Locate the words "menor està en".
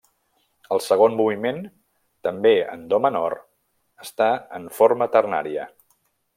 3.09-4.69